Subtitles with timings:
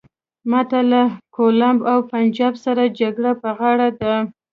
[0.49, 1.01] ماته له
[1.35, 4.15] کولاب او پنجاب سره جګړه په غاړه ده.